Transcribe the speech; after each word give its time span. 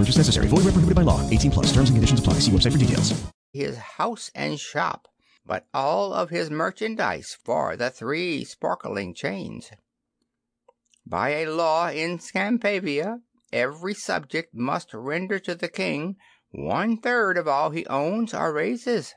Purchase 0.00 0.16
necessary. 0.16 0.48
Void 0.48 0.64
where 0.64 0.72
prohibited 0.72 0.96
by 0.96 1.02
law. 1.02 1.20
18 1.28 1.50
plus. 1.50 1.66
Terms 1.74 1.90
and 1.90 1.96
conditions 1.96 2.20
apply. 2.20 2.34
See 2.40 2.50
website 2.50 2.72
for 2.72 2.78
details. 2.78 3.12
His 3.52 3.76
house 3.76 4.30
and 4.34 4.58
shop, 4.58 5.08
but 5.44 5.66
all 5.74 6.14
of 6.14 6.30
his 6.30 6.48
merchandise 6.48 7.36
for 7.44 7.76
the 7.76 7.90
three 7.90 8.42
sparkling 8.44 9.12
chains. 9.12 9.70
By 11.04 11.30
a 11.30 11.50
law 11.50 11.90
in 11.90 12.18
Skampavia, 12.18 13.20
every 13.52 13.92
subject 13.92 14.54
must 14.54 14.94
render 14.94 15.38
to 15.40 15.54
the 15.54 15.68
king 15.68 16.16
one 16.50 16.96
third 16.96 17.36
of 17.36 17.46
all 17.46 17.68
he 17.68 17.86
owns 17.86 18.32
or 18.32 18.54
raises, 18.54 19.14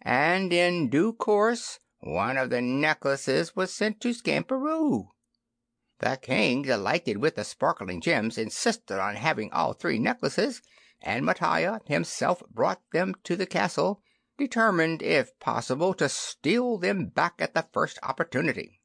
and 0.00 0.50
in 0.50 0.88
due 0.88 1.12
course 1.12 1.78
one 2.00 2.38
of 2.38 2.48
the 2.48 2.62
necklaces 2.62 3.54
was 3.54 3.74
sent 3.74 4.00
to 4.00 4.14
Skamperoo. 4.14 5.08
The 5.98 6.18
king, 6.20 6.62
delighted 6.62 7.16
with 7.16 7.36
the 7.36 7.44
sparkling 7.44 8.02
gems, 8.02 8.36
insisted 8.36 9.00
on 9.00 9.16
having 9.16 9.50
all 9.50 9.72
three 9.72 9.98
necklaces, 9.98 10.60
and 11.00 11.24
Mattia 11.24 11.80
himself 11.86 12.42
brought 12.50 12.82
them 12.92 13.14
to 13.24 13.34
the 13.34 13.46
castle, 13.46 14.02
determined, 14.36 15.00
if 15.00 15.38
possible, 15.40 15.94
to 15.94 16.10
steal 16.10 16.76
them 16.76 17.06
back 17.06 17.36
at 17.38 17.54
the 17.54 17.66
first 17.72 17.98
opportunity. 18.02 18.82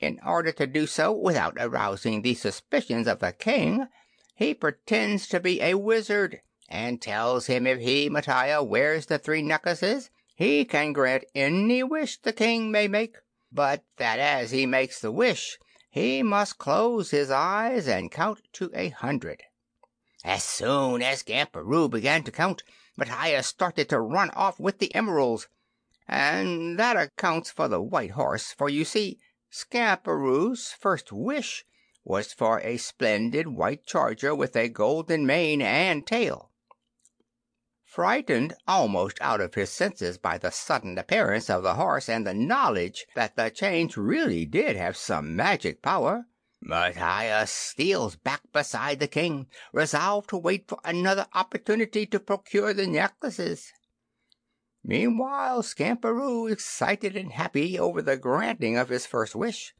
In 0.00 0.18
order 0.24 0.50
to 0.50 0.66
do 0.66 0.88
so 0.88 1.12
without 1.12 1.54
arousing 1.56 2.22
the 2.22 2.34
suspicions 2.34 3.06
of 3.06 3.20
the 3.20 3.32
king, 3.32 3.86
he 4.34 4.54
pretends 4.54 5.28
to 5.28 5.38
be 5.38 5.60
a 5.62 5.74
wizard, 5.74 6.40
and 6.68 7.00
tells 7.00 7.46
him 7.46 7.66
if 7.66 7.78
he, 7.78 8.08
Mattia, 8.08 8.64
wears 8.64 9.06
the 9.06 9.18
three 9.18 9.42
necklaces 9.42 10.10
he 10.34 10.64
can 10.64 10.92
grant 10.92 11.24
any 11.34 11.84
wish 11.84 12.16
the 12.18 12.32
king 12.32 12.72
may 12.72 12.88
make, 12.88 13.16
but 13.52 13.84
that 13.96 14.18
as 14.18 14.50
he 14.50 14.66
makes 14.66 15.00
the 15.00 15.10
wish 15.10 15.58
he 15.90 16.22
must 16.22 16.58
close 16.58 17.10
his 17.10 17.30
eyes 17.30 17.88
and 17.88 18.12
count 18.12 18.40
to 18.52 18.70
a 18.74 18.90
hundred. 18.90 19.42
As 20.24 20.44
soon 20.44 21.02
as 21.02 21.24
Skamperoo 21.24 21.90
began 21.90 22.22
to 22.24 22.30
count, 22.30 22.62
Mattia 22.96 23.42
started 23.42 23.88
to 23.88 24.00
run 24.00 24.30
off 24.30 24.60
with 24.60 24.78
the 24.78 24.94
emeralds, 24.94 25.48
and 26.06 26.78
that 26.78 26.96
accounts 26.96 27.50
for 27.50 27.66
the 27.66 27.80
white 27.82 28.12
horse, 28.12 28.52
for 28.52 28.68
you 28.68 28.84
see 28.84 29.18
Skamperoo's 29.50 30.72
first 30.72 31.10
wish 31.10 31.64
was 32.04 32.32
for 32.32 32.60
a 32.60 32.76
splendid 32.76 33.48
white 33.48 33.84
charger 33.84 34.34
with 34.34 34.54
a 34.54 34.68
golden 34.68 35.26
mane 35.26 35.60
and 35.60 36.06
tail. 36.06 36.49
Frightened 37.90 38.54
almost 38.68 39.18
out 39.20 39.40
of 39.40 39.54
his 39.54 39.68
senses 39.68 40.16
by 40.16 40.38
the 40.38 40.52
sudden 40.52 40.96
appearance 40.96 41.50
of 41.50 41.64
the 41.64 41.74
horse 41.74 42.08
and 42.08 42.24
the 42.24 42.32
knowledge 42.32 43.04
that 43.16 43.34
the 43.34 43.50
chains 43.50 43.96
really 43.96 44.46
did 44.46 44.76
have 44.76 44.96
some 44.96 45.34
magic 45.34 45.82
power, 45.82 46.26
Mattia 46.60 47.48
steals 47.48 48.14
back 48.14 48.42
beside 48.52 49.00
the 49.00 49.08
king, 49.08 49.48
resolved 49.72 50.30
to 50.30 50.36
wait 50.36 50.68
for 50.68 50.78
another 50.84 51.26
opportunity 51.34 52.06
to 52.06 52.20
procure 52.20 52.72
the 52.72 52.86
necklaces. 52.86 53.72
Meanwhile, 54.84 55.62
Skamperoo, 55.62 56.48
excited 56.48 57.16
and 57.16 57.32
happy 57.32 57.76
over 57.76 58.00
the 58.02 58.16
granting 58.16 58.76
of 58.76 58.88
his 58.88 59.04
first 59.04 59.34
wish, 59.34 59.74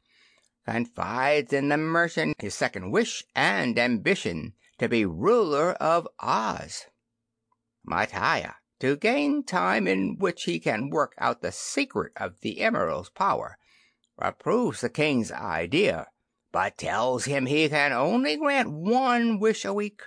confides 0.65 1.53
in 1.53 1.69
the 1.69 1.77
merchant 1.77 2.35
his 2.41 2.55
second 2.55 2.91
wish 2.91 3.23
and 3.37 3.79
ambition 3.79 4.53
to 4.79 4.89
be 4.89 5.05
ruler 5.05 5.71
of 5.75 6.09
Oz. 6.19 6.87
Mattia, 7.83 8.57
to 8.79 8.95
gain 8.95 9.43
time 9.43 9.87
in 9.87 10.17
which 10.17 10.43
he 10.43 10.59
can 10.59 10.89
work 10.89 11.13
out 11.17 11.41
the 11.41 11.51
secret 11.51 12.13
of 12.15 12.39
the 12.41 12.61
emerald's 12.61 13.09
power, 13.09 13.57
approves 14.17 14.81
the 14.81 14.89
king's 14.89 15.31
idea, 15.31 16.07
but 16.51 16.77
tells 16.77 17.25
him 17.25 17.45
he 17.45 17.67
can 17.69 17.91
only 17.91 18.37
grant 18.37 18.69
one 18.71 19.39
wish 19.39 19.65
a 19.65 19.73
week. 19.73 20.01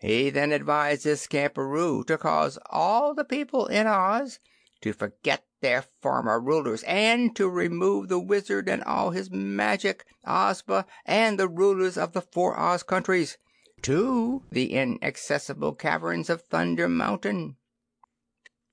He 0.00 0.30
then 0.30 0.52
advises 0.52 1.26
Skamperoo 1.26 2.04
to 2.06 2.18
cause 2.18 2.58
all 2.70 3.14
the 3.14 3.24
people 3.24 3.66
in 3.66 3.86
Oz 3.86 4.38
to 4.80 4.92
forget 4.92 5.44
their 5.60 5.84
former 6.00 6.40
rulers 6.40 6.84
and 6.84 7.34
to 7.36 7.48
remove 7.48 8.08
the 8.08 8.20
Wizard 8.20 8.68
and 8.68 8.82
all 8.84 9.10
his 9.10 9.30
magic, 9.30 10.04
Ozma 10.24 10.86
and 11.04 11.38
the 11.38 11.48
rulers 11.48 11.98
of 11.98 12.12
the 12.12 12.22
four 12.22 12.58
Oz 12.58 12.82
countries 12.82 13.38
to 13.82 14.42
the 14.50 14.74
inaccessible 14.74 15.74
caverns 15.74 16.28
of 16.28 16.42
Thunder 16.42 16.88
Mountain. 16.88 17.56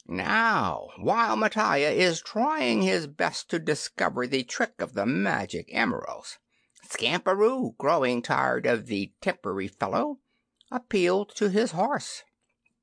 Now, 0.08 0.90
while 0.98 1.36
Mattia 1.36 1.90
is 1.90 2.22
trying 2.22 2.82
his 2.82 3.08
best 3.08 3.50
to 3.50 3.60
discover 3.60 4.28
the 4.28 4.44
trick 4.44 4.74
of 4.80 4.94
the 4.94 5.06
magic 5.06 5.68
emeralds, 5.72 6.38
Skamperoo, 6.88 7.76
growing 7.78 8.22
tired 8.22 8.66
of 8.66 8.86
the 8.86 9.14
tempery 9.22 9.68
fellow, 9.68 10.20
appealed 10.70 11.34
to 11.36 11.50
his 11.50 11.72
horse. 11.72 12.24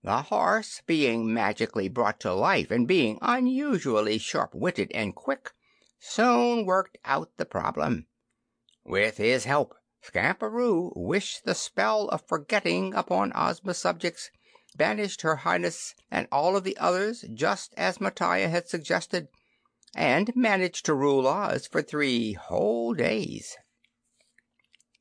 The 0.02 0.22
horse, 0.22 0.82
being 0.84 1.32
magically 1.32 1.88
brought 1.88 2.18
to 2.20 2.34
life 2.34 2.72
and 2.72 2.88
being 2.88 3.18
unusually 3.22 4.18
sharp 4.18 4.52
witted 4.52 4.90
and 4.92 5.14
quick, 5.14 5.52
soon 6.00 6.66
worked 6.66 6.98
out 7.04 7.36
the 7.36 7.44
problem. 7.44 8.06
With 8.84 9.18
his 9.18 9.44
help, 9.44 9.76
Skamperoo 10.04 10.90
wished 10.96 11.44
the 11.44 11.54
spell 11.54 12.08
of 12.08 12.26
forgetting 12.26 12.92
upon 12.92 13.30
Ozma's 13.36 13.78
subjects, 13.78 14.32
banished 14.76 15.22
her 15.22 15.36
Highness 15.36 15.94
and 16.10 16.26
all 16.32 16.56
of 16.56 16.64
the 16.64 16.76
others 16.78 17.24
just 17.32 17.72
as 17.76 18.00
Mattia 18.00 18.48
had 18.48 18.66
suggested, 18.68 19.28
and 19.94 20.34
managed 20.34 20.84
to 20.86 20.94
rule 20.94 21.28
Oz 21.28 21.68
for 21.68 21.82
three 21.82 22.32
whole 22.32 22.94
days. 22.94 23.56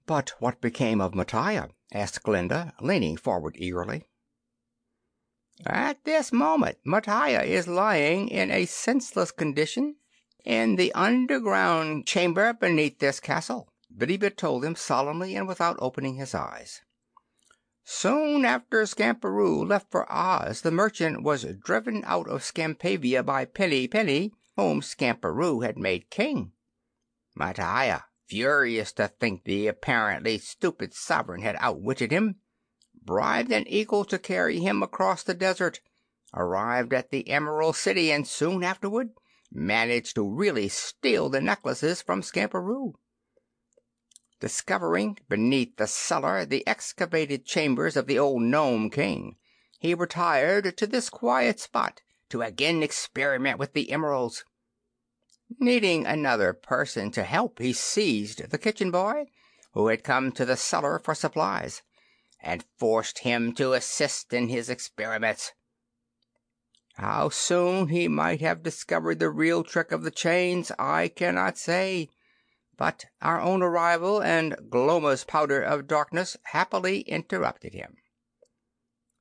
"But 0.06 0.36
what 0.38 0.62
became 0.62 1.02
of 1.02 1.16
Mattia?" 1.16 1.70
asked 1.92 2.22
Glinda, 2.22 2.76
leaning 2.80 3.18
forward 3.18 3.56
eagerly. 3.58 4.04
"At 5.66 6.04
this 6.04 6.32
moment 6.32 6.78
Mattia 6.86 7.42
is 7.42 7.68
lying 7.68 8.28
in 8.28 8.52
a 8.52 8.68
senseless 8.68 9.32
condition 9.32 9.96
in 10.46 10.76
the 10.76 10.94
underground 10.94 12.06
chamber 12.06 12.54
beneath 12.54 13.00
this 13.00 13.20
castle," 13.20 13.71
Bitty 13.98 14.16
Bit 14.16 14.38
told 14.38 14.64
them 14.64 14.78
solemnly 14.78 15.36
and 15.36 15.50
without 15.50 15.76
opening 15.80 16.16
his 16.16 16.34
eyes. 16.34 16.80
Soon 17.84 18.46
after 18.46 18.86
Skamperoo 18.86 19.68
left 19.68 19.92
for 19.92 20.10
Oz 20.10 20.62
the 20.62 20.72
merchant 20.72 21.24
was 21.24 21.44
driven 21.44 22.02
out 22.06 22.30
of 22.30 22.42
Skampavia 22.42 23.22
by 23.22 23.44
Pinny 23.44 23.90
Penny, 23.90 24.32
whom 24.56 24.80
Skamperoo 24.80 25.66
had 25.66 25.78
made 25.78 26.10
King. 26.10 26.54
Mattia, 27.36 28.06
furious 28.28 28.94
to 28.94 29.10
think 29.10 29.44
the 29.44 29.68
apparently 29.68 30.38
stupid 30.38 30.94
sovereign 30.94 31.42
had 31.42 31.58
outwitted 31.60 32.12
him, 32.12 32.38
bribed 33.04 33.52
an 33.52 33.68
eagle 33.68 34.06
to 34.06 34.18
carry 34.18 34.60
him 34.62 34.82
across 34.82 35.22
the 35.22 35.34
desert, 35.34 35.82
arrived 36.34 36.94
at 36.94 37.12
the 37.12 37.28
Emerald 37.28 37.76
City, 37.76 38.10
and 38.10 38.26
soon 38.26 38.64
afterward 38.64 39.10
managed 39.52 40.16
to 40.16 40.26
really 40.26 40.70
steal 40.70 41.28
the 41.28 41.42
necklaces 41.42 42.02
from 42.02 42.22
Skamperoo. 42.22 42.94
Discovering 44.42 45.20
beneath 45.30 45.78
the 45.78 45.86
cellar 45.86 46.46
the 46.46 46.68
excavated 46.68 47.46
chambers 47.46 47.96
of 47.96 48.08
the 48.08 48.18
old 48.18 48.42
Nome 48.42 48.90
King, 48.90 49.36
he 49.78 49.94
retired 49.94 50.76
to 50.78 50.88
this 50.88 51.12
quiet 51.12 51.60
spot 51.60 52.02
to 52.30 52.42
again 52.42 52.82
experiment 52.82 53.60
with 53.60 53.74
the 53.74 53.92
emeralds. 53.92 54.44
Needing 55.60 56.08
another 56.08 56.54
person 56.54 57.12
to 57.12 57.22
help, 57.22 57.60
he 57.60 57.72
seized 57.72 58.50
the 58.50 58.58
kitchen 58.58 58.90
boy, 58.90 59.28
who 59.74 59.90
had 59.90 60.04
come 60.04 60.32
to 60.32 60.44
the 60.44 60.58
cellar 60.58 60.98
for 60.98 61.14
supplies, 61.14 61.84
and 62.42 62.66
forced 62.80 63.20
him 63.20 63.54
to 63.54 63.74
assist 63.74 64.34
in 64.34 64.50
his 64.50 64.72
experiments. 64.72 65.54
How 66.96 67.30
soon 67.30 67.90
he 67.90 68.08
might 68.08 68.42
have 68.42 68.64
discovered 68.64 69.20
the 69.20 69.30
real 69.30 69.64
trick 69.64 69.92
of 69.92 70.02
the 70.02 70.10
chains 70.10 70.72
I 70.80 71.10
cannot 71.10 71.60
say, 71.60 72.10
but 72.82 73.06
our 73.22 73.40
own 73.40 73.62
arrival 73.62 74.24
and 74.24 74.56
Gloma's 74.72 75.24
powder 75.24 75.62
of 75.62 75.86
darkness 75.86 76.36
happily 76.46 77.02
interrupted 77.02 77.76
him. 77.76 77.96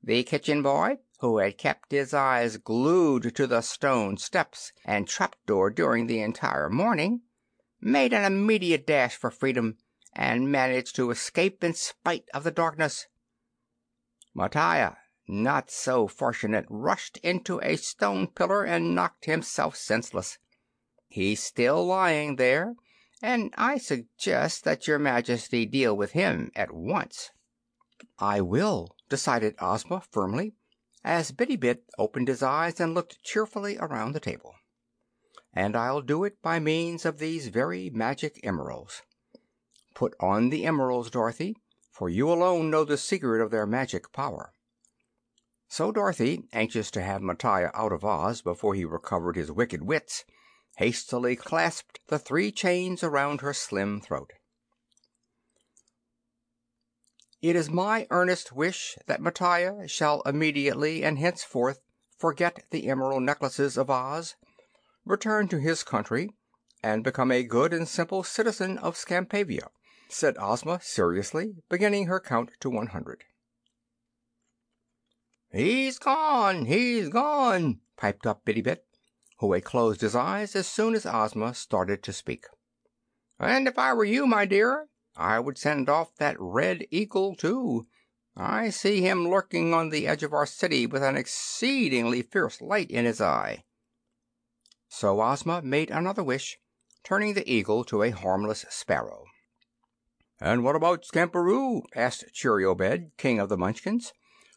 The 0.01 0.23
kitchen 0.23 0.63
boy, 0.63 0.97
who 1.19 1.37
had 1.37 1.59
kept 1.59 1.91
his 1.91 2.11
eyes 2.11 2.57
glued 2.57 3.35
to 3.35 3.45
the 3.45 3.61
stone 3.61 4.17
steps 4.17 4.73
and 4.83 5.07
trap 5.07 5.35
door 5.45 5.69
during 5.69 6.07
the 6.07 6.21
entire 6.21 6.71
morning, 6.71 7.21
made 7.79 8.13
an 8.13 8.23
immediate 8.23 8.87
dash 8.87 9.15
for 9.15 9.29
freedom 9.29 9.77
and 10.15 10.51
managed 10.51 10.95
to 10.95 11.11
escape 11.11 11.63
in 11.63 11.75
spite 11.75 12.25
of 12.33 12.43
the 12.43 12.49
darkness. 12.49 13.05
Mattia, 14.33 14.97
not 15.27 15.69
so 15.69 16.07
fortunate 16.07 16.65
rushed 16.67 17.17
into 17.17 17.61
a 17.61 17.75
stone 17.75 18.25
pillar 18.25 18.63
and 18.63 18.95
knocked 18.95 19.25
himself 19.25 19.75
senseless. 19.75 20.39
He's 21.07 21.43
still 21.43 21.85
lying 21.85 22.37
there, 22.37 22.73
and 23.21 23.53
I 23.55 23.77
suggest 23.77 24.63
that 24.63 24.87
your 24.87 24.97
Majesty 24.97 25.65
deal 25.65 25.95
with 25.95 26.13
him 26.13 26.51
at 26.55 26.71
once." 26.71 27.29
"I 28.17 28.41
will," 28.41 28.95
decided 29.09 29.55
Ozma, 29.59 30.01
firmly, 30.09 30.53
as 31.03 31.31
Bitty 31.31 31.55
Bit 31.55 31.85
opened 31.99 32.27
his 32.27 32.41
eyes 32.41 32.79
and 32.79 32.95
looked 32.95 33.21
cheerfully 33.23 33.77
around 33.77 34.13
the 34.13 34.19
table. 34.19 34.55
"And 35.53 35.75
I'll 35.75 36.01
do 36.01 36.23
it 36.23 36.41
by 36.41 36.59
means 36.59 37.05
of 37.05 37.19
these 37.19 37.49
very 37.49 37.91
magic 37.91 38.39
emeralds. 38.43 39.03
Put 39.93 40.15
on 40.19 40.49
the 40.49 40.65
emeralds, 40.65 41.11
Dorothy, 41.11 41.55
for 41.91 42.09
you 42.09 42.31
alone 42.31 42.71
know 42.71 42.83
the 42.83 42.97
secret 42.97 43.39
of 43.39 43.51
their 43.51 43.67
magic 43.67 44.11
power." 44.11 44.51
So 45.67 45.91
Dorothy, 45.91 46.47
anxious 46.53 46.89
to 46.91 47.03
have 47.03 47.21
Matiah 47.21 47.69
out 47.75 47.91
of 47.91 48.03
Oz 48.03 48.41
before 48.41 48.73
he 48.73 48.83
recovered 48.83 49.35
his 49.35 49.51
wicked 49.51 49.83
wits, 49.83 50.25
hastily 50.77 51.35
clasped 51.35 51.99
the 52.07 52.19
three 52.19 52.51
chains 52.51 53.03
around 53.03 53.41
her 53.41 53.53
slim 53.53 54.01
throat. 54.01 54.31
It 57.41 57.55
is 57.55 57.69
my 57.69 58.05
earnest 58.11 58.51
wish 58.51 58.97
that 59.07 59.21
Matiah 59.21 59.89
shall 59.89 60.21
immediately 60.21 61.03
and 61.03 61.17
henceforth 61.17 61.79
forget 62.17 62.65
the 62.69 62.87
emerald 62.87 63.23
necklaces 63.23 63.77
of 63.77 63.89
Oz, 63.89 64.35
return 65.05 65.47
to 65.47 65.59
his 65.59 65.83
country, 65.83 66.29
and 66.83 67.03
become 67.03 67.31
a 67.31 67.43
good 67.43 67.73
and 67.73 67.87
simple 67.87 68.23
citizen 68.23 68.77
of 68.77 68.95
Skampavia, 68.95 69.69
said 70.07 70.37
Ozma 70.37 70.79
seriously, 70.81 71.55
beginning 71.69 72.05
her 72.05 72.19
count 72.19 72.51
to 72.59 72.69
one 72.69 72.87
hundred. 72.87 73.23
"He's 75.51 75.97
gone! 75.97 76.65
He's 76.65 77.09
gone!" 77.09 77.81
piped 77.97 78.27
up 78.27 78.45
Bitty 78.45 78.61
Bit 78.61 78.85
who 79.41 79.53
had 79.53 79.65
closed 79.65 80.01
his 80.01 80.15
eyes 80.15 80.55
as 80.55 80.67
soon 80.67 80.93
as 80.93 81.03
Ozma 81.03 81.51
started 81.55 82.03
to 82.03 82.13
speak. 82.13 82.45
"And 83.39 83.67
if 83.67 83.77
I 83.77 83.91
were 83.91 84.05
you, 84.05 84.27
my 84.27 84.45
dear, 84.45 84.87
I 85.15 85.39
would 85.39 85.57
send 85.57 85.89
off 85.89 86.15
that 86.17 86.37
Red 86.39 86.85
Eagle, 86.91 87.35
too. 87.35 87.87
I 88.35 88.69
see 88.69 89.01
him 89.01 89.27
lurking 89.27 89.73
on 89.73 89.89
the 89.89 90.07
edge 90.07 90.21
of 90.21 90.31
our 90.31 90.45
city 90.45 90.85
with 90.85 91.01
an 91.01 91.17
exceedingly 91.17 92.21
fierce 92.21 92.61
light 92.61 92.91
in 92.91 93.05
his 93.05 93.19
eye." 93.19 93.65
So 94.87 95.19
Ozma 95.19 95.63
made 95.63 95.89
another 95.89 96.23
wish, 96.23 96.59
turning 97.03 97.33
the 97.33 97.51
eagle 97.51 97.83
to 97.85 98.03
a 98.03 98.11
harmless 98.11 98.63
sparrow. 98.69 99.25
"And 100.39 100.63
what 100.63 100.75
about 100.75 101.03
Skamperoo?" 101.03 101.81
asked 101.95 102.31
Cheeriobed, 102.31 103.17
King 103.17 103.39
of 103.39 103.49
the 103.49 103.57
Munchkins, 103.57 104.13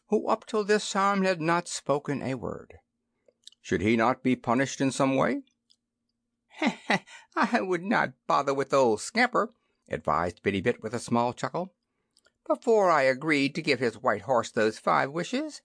who 0.09 0.27
up 0.27 0.45
till 0.45 0.63
this 0.63 0.91
time 0.91 1.23
had 1.23 1.41
not 1.41 1.67
spoken 1.67 2.21
a 2.21 2.35
word. 2.35 2.77
Should 3.65 3.81
he 3.81 3.97
not 3.97 4.21
be 4.21 4.35
punished 4.35 4.79
in 4.79 4.91
some 4.91 5.15
way? 5.15 5.41
"I 7.35 7.61
would 7.61 7.81
not 7.81 8.13
bother 8.27 8.53
with 8.53 8.71
old 8.71 9.01
Scamper," 9.01 9.55
advised 9.89 10.43
Bitty 10.43 10.61
Bit 10.61 10.83
with 10.83 10.93
a 10.93 10.99
small 10.99 11.33
chuckle. 11.33 11.73
"Before 12.45 12.91
I 12.91 13.01
agreed 13.01 13.55
to 13.55 13.63
give 13.63 13.79
his 13.79 13.97
white 13.97 14.21
horse 14.21 14.51
those 14.51 14.77
five 14.77 15.09
wishes, 15.09 15.63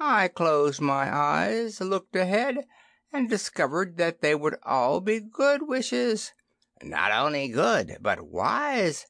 I 0.00 0.28
closed 0.28 0.80
my 0.80 1.14
eyes, 1.14 1.78
looked 1.82 2.16
ahead, 2.16 2.66
and 3.12 3.28
discovered 3.28 3.98
that 3.98 4.22
they 4.22 4.34
would 4.34 4.56
all 4.62 5.02
be 5.02 5.20
good 5.20 5.68
wishes. 5.68 6.32
Not 6.82 7.12
only 7.12 7.48
good, 7.48 7.98
but 8.00 8.22
wise. 8.22 9.06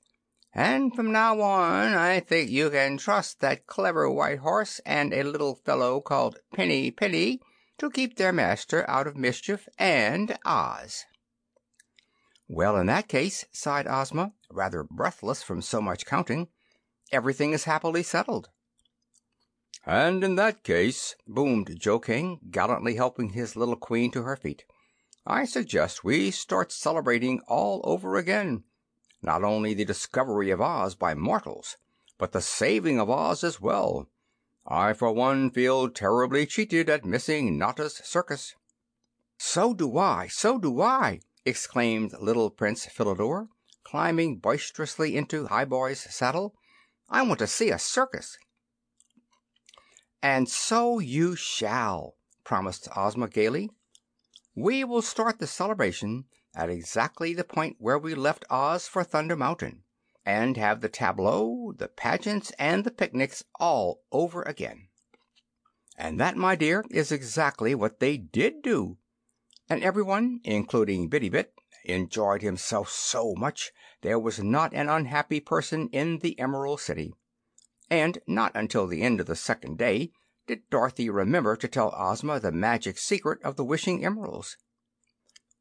And 0.52 0.96
from 0.96 1.12
now 1.12 1.40
on 1.40 1.94
I 1.94 2.18
think 2.18 2.50
you 2.50 2.70
can 2.70 2.98
trust 2.98 3.38
that 3.38 3.68
clever 3.68 4.10
white 4.10 4.40
horse 4.40 4.80
and 4.84 5.14
a 5.14 5.22
little 5.22 5.54
fellow 5.54 6.00
called 6.00 6.40
Pinny 6.52 6.90
Penny 6.90 7.40
to 7.82 7.90
keep 7.90 8.14
their 8.14 8.32
master 8.32 8.88
out 8.88 9.08
of 9.08 9.16
mischief 9.16 9.68
and 9.76 10.38
Oz." 10.44 11.04
"Well, 12.46 12.76
in 12.76 12.86
that 12.86 13.08
case," 13.08 13.44
sighed 13.50 13.88
Ozma, 13.88 14.34
rather 14.52 14.84
breathless 14.84 15.42
from 15.42 15.60
so 15.60 15.80
much 15.80 16.06
counting, 16.06 16.46
"everything 17.10 17.52
is 17.52 17.64
happily 17.64 18.04
settled." 18.04 18.50
"And 19.84 20.22
in 20.22 20.36
that 20.36 20.62
case," 20.62 21.16
boomed 21.26 21.80
Jo 21.80 21.98
King, 21.98 22.38
gallantly 22.52 22.94
helping 22.94 23.30
his 23.30 23.56
little 23.56 23.74
Queen 23.74 24.12
to 24.12 24.22
her 24.22 24.36
feet, 24.36 24.64
"I 25.26 25.44
suggest 25.44 26.04
we 26.04 26.30
start 26.30 26.70
celebrating 26.70 27.40
all 27.48 27.80
over 27.82 28.14
again. 28.14 28.62
Not 29.22 29.42
only 29.42 29.74
the 29.74 29.84
discovery 29.84 30.50
of 30.50 30.60
Oz 30.60 30.94
by 30.94 31.16
mortals, 31.16 31.78
but 32.16 32.30
the 32.30 32.42
saving 32.42 33.00
of 33.00 33.10
Oz 33.10 33.42
as 33.42 33.60
well. 33.60 34.08
I, 34.64 34.92
for 34.92 35.10
one, 35.10 35.50
feel 35.50 35.90
terribly 35.90 36.46
cheated 36.46 36.88
at 36.88 37.04
missing 37.04 37.58
Notta's 37.58 37.96
circus." 38.04 38.54
"So 39.36 39.74
do 39.74 39.98
I! 39.98 40.28
So 40.28 40.56
do 40.56 40.80
I!" 40.80 41.18
exclaimed 41.44 42.12
little 42.20 42.48
Prince 42.48 42.86
Philidor, 42.86 43.48
climbing 43.82 44.38
boisterously 44.38 45.16
into 45.16 45.48
Highboy's 45.48 46.02
saddle. 46.14 46.54
"I 47.08 47.22
want 47.22 47.40
to 47.40 47.48
see 47.48 47.70
a 47.70 47.78
circus." 47.80 48.38
"And 50.22 50.48
so 50.48 51.00
you 51.00 51.34
shall," 51.34 52.14
promised 52.44 52.86
Ozma 52.96 53.26
gaily. 53.30 53.68
"We 54.54 54.84
will 54.84 55.02
start 55.02 55.40
the 55.40 55.48
celebration 55.48 56.26
at 56.54 56.70
exactly 56.70 57.34
the 57.34 57.42
point 57.42 57.78
where 57.80 57.98
we 57.98 58.14
left 58.14 58.44
Oz 58.48 58.86
for 58.86 59.02
Thunder 59.02 59.34
Mountain 59.34 59.82
and 60.24 60.56
have 60.56 60.80
the 60.80 60.88
tableaux, 60.88 61.72
the 61.76 61.88
pageants 61.88 62.52
and 62.58 62.84
the 62.84 62.90
picnics 62.90 63.44
all 63.58 64.02
over 64.12 64.42
again. 64.42 64.88
And 65.96 66.18
that, 66.20 66.36
my 66.36 66.56
dear, 66.56 66.84
is 66.90 67.12
exactly 67.12 67.74
what 67.74 68.00
they 68.00 68.16
did 68.16 68.62
do. 68.62 68.98
And 69.68 69.82
everyone, 69.82 70.40
including 70.44 71.08
Bitty 71.08 71.28
Bit, 71.28 71.54
enjoyed 71.84 72.42
himself 72.42 72.88
so 72.88 73.34
much 73.36 73.72
there 74.02 74.18
was 74.18 74.42
not 74.42 74.72
an 74.74 74.88
unhappy 74.88 75.40
person 75.40 75.88
in 75.92 76.18
the 76.18 76.38
Emerald 76.38 76.80
City. 76.80 77.14
And 77.90 78.18
not 78.26 78.52
until 78.54 78.86
the 78.86 79.02
end 79.02 79.20
of 79.20 79.26
the 79.26 79.36
second 79.36 79.78
day 79.78 80.12
did 80.46 80.68
Dorothy 80.70 81.10
remember 81.10 81.56
to 81.56 81.68
tell 81.68 81.94
Ozma 81.94 82.40
the 82.40 82.52
magic 82.52 82.98
secret 82.98 83.42
of 83.42 83.56
the 83.56 83.64
wishing 83.64 84.04
emeralds. 84.04 84.56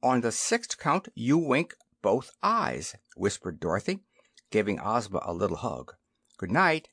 "On 0.02 0.22
the 0.22 0.32
sixth 0.32 0.78
count 0.78 1.10
you 1.14 1.38
wink 1.38 1.76
both 2.02 2.32
eyes," 2.42 2.96
whispered 3.16 3.60
Dorothy 3.60 4.00
giving 4.52 4.80
Ozma 4.80 5.22
a 5.24 5.34
little 5.34 5.58
hug. 5.58 5.96
"Good 6.38 6.52
night." 6.52 6.90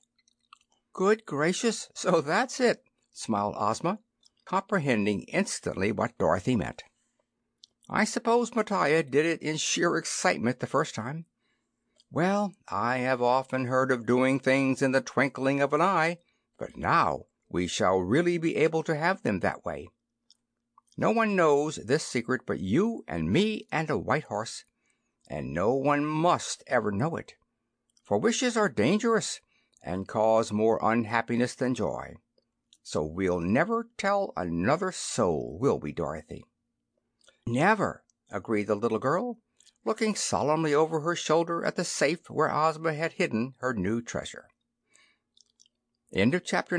"Good 0.92 1.26
gracious! 1.26 1.88
So 1.92 2.20
that's 2.20 2.60
it!" 2.60 2.84
smiled 3.10 3.56
Ozma, 3.58 3.98
comprehending 4.44 5.22
instantly 5.24 5.90
what 5.90 6.16
Dorothy 6.18 6.54
meant. 6.54 6.84
"I 7.90 8.04
suppose 8.04 8.54
Mattia 8.54 9.02
did 9.02 9.26
it 9.26 9.42
in 9.42 9.56
sheer 9.56 9.96
excitement 9.96 10.60
the 10.60 10.68
first 10.68 10.94
time. 10.94 11.26
Well, 12.12 12.54
I 12.68 12.98
have 12.98 13.20
often 13.20 13.66
heard 13.66 13.90
of 13.90 14.06
doing 14.06 14.38
things 14.38 14.80
in 14.80 14.92
the 14.92 15.00
twinkling 15.00 15.60
of 15.60 15.72
an 15.72 15.82
eye, 15.82 16.18
but 16.58 16.76
now 16.76 17.26
we 17.48 17.66
shall 17.66 17.98
really 17.98 18.38
be 18.38 18.54
able 18.54 18.82
to 18.84 18.96
have 18.96 19.22
them 19.22 19.40
that 19.40 19.64
way. 19.64 19.88
No 20.96 21.10
one 21.10 21.34
knows 21.34 21.76
this 21.76 22.06
secret 22.06 22.42
but 22.46 22.60
you 22.60 23.04
and 23.08 23.32
me 23.32 23.66
and 23.72 23.90
a 23.90 23.98
white 23.98 24.24
horse, 24.24 24.64
and 25.26 25.52
no 25.52 25.74
one 25.74 26.04
must 26.06 26.62
ever 26.66 26.90
know 26.90 27.16
it 27.16 27.34
for 28.08 28.16
wishes 28.16 28.56
are 28.56 28.70
dangerous 28.70 29.38
and 29.82 30.08
cause 30.08 30.50
more 30.50 30.80
unhappiness 30.82 31.54
than 31.54 31.74
joy. 31.74 32.14
So 32.82 33.04
we'll 33.04 33.38
never 33.38 33.90
tell 33.98 34.32
another 34.34 34.92
soul, 34.92 35.58
will 35.60 35.78
we, 35.78 35.92
Dorothy?" 35.92 36.42
"Never," 37.46 38.02
agreed 38.30 38.66
the 38.66 38.74
little 38.74 38.98
girl, 38.98 39.40
looking 39.84 40.14
solemnly 40.14 40.72
over 40.72 41.00
her 41.00 41.14
shoulder 41.14 41.62
at 41.66 41.76
the 41.76 41.84
safe 41.84 42.30
where 42.30 42.50
Ozma 42.50 42.94
had 42.94 43.12
hidden 43.12 43.54
her 43.58 43.74
new 43.74 44.00
treasure. 44.00 44.48
Chapter 46.44 46.78